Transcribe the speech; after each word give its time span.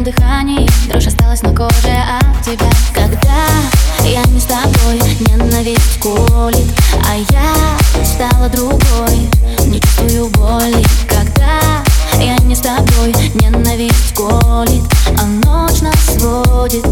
каждом 0.00 0.04
дыхании. 0.04 0.68
Дрожь 0.88 1.06
осталась 1.06 1.42
на 1.42 1.54
коже 1.54 1.68
от 1.68 2.44
тебя 2.44 2.70
Когда 2.94 4.08
я 4.08 4.22
не 4.24 4.40
с 4.40 4.44
тобой 4.44 5.00
Ненависть 5.28 6.00
колит 6.00 6.66
А 7.08 7.16
я 7.16 8.04
стала 8.04 8.48
другой. 8.48 9.28
Не 9.66 9.80
чувствую 9.80 10.28
боли 10.30 10.84
Когда 11.08 11.82
я 12.18 12.36
не 12.44 12.54
с 12.54 12.60
тобой 12.60 13.14
Ненависть 13.34 14.14
колит 14.14 14.82
А 15.18 15.24
ночь 15.24 15.80
нас 15.80 16.18
сводит 16.18 16.86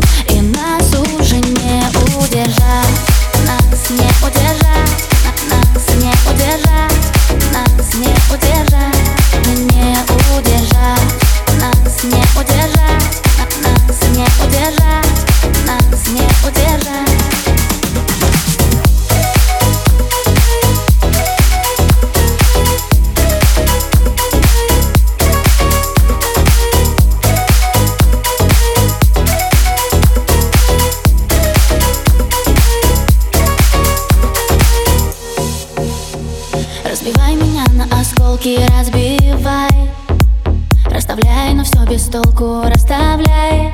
осколки, 38.28 38.60
разбивай. 38.76 39.70
Расставляй, 40.86 41.54
но 41.54 41.64
все 41.64 41.84
без 41.86 42.04
толку, 42.04 42.62
расставляй. 42.64 43.72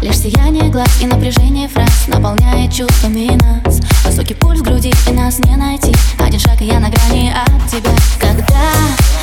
Лишь 0.00 0.18
сияние 0.18 0.70
глаз 0.70 0.88
и 1.00 1.06
напряжение 1.06 1.66
фраз 1.66 2.08
Наполняет 2.08 2.72
чувствами 2.72 3.38
нас. 3.42 3.80
Высокий 4.04 4.34
пульс 4.34 4.60
в 4.60 4.62
груди 4.62 4.92
и 5.08 5.12
нас 5.12 5.38
не 5.40 5.56
найти. 5.56 5.92
Один 6.18 6.38
шаг 6.38 6.60
и 6.60 6.66
я 6.66 6.78
на 6.78 6.90
грани 6.90 7.32
от 7.32 7.70
тебя. 7.70 7.90
Когда 8.20 8.70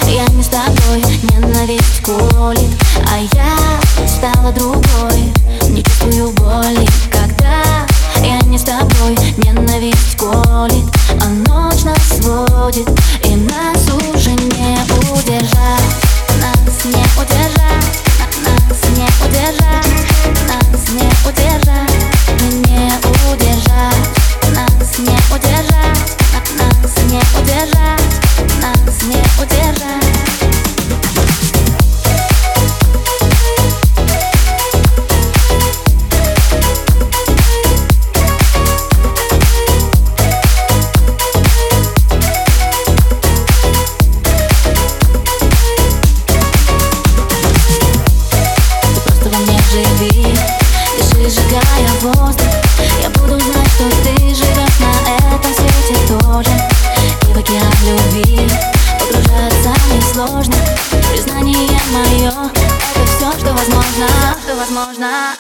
я 0.08 0.26
не 0.34 0.44
с 0.44 0.48
тобой 0.48 1.04
Ненависть 1.32 2.02
колит 2.02 2.72
А 3.10 3.18
я 3.18 4.08
стала 4.08 4.52
другой. 4.52 5.32
Не 5.70 5.84
чувствую 5.84 6.32
боли. 6.32 6.88
Когда 7.12 7.86
я 8.26 8.40
не 8.42 8.58
с 8.58 8.64
тобой 8.64 9.16
Ненависть 9.38 10.18
колит 10.18 10.86
А 11.22 11.28
нас 11.48 11.51
сводит 12.22 12.90
И 13.26 13.36
нас 13.36 13.88
уже 13.90 14.31
Дыши, 50.98 51.30
сжигая 51.30 51.90
воздух 52.02 52.48
Я 53.02 53.10
буду 53.10 53.40
знать, 53.40 53.70
что 53.76 53.90
ты 54.04 54.36
живешь 54.36 54.80
на 54.80 55.36
этом 55.36 55.54
свете 55.54 55.96
тоже. 56.08 56.52
И 57.30 57.34
в 57.34 57.84
любви 57.84 58.50
Погружаться 59.00 59.74
несложно 59.94 60.56
Признание 61.12 61.80
мое 61.92 62.34
Это 62.96 63.06
все, 63.06 63.32
что 63.40 63.54
возможно 63.54 64.08
Что 64.44 64.56
возможно 64.56 65.36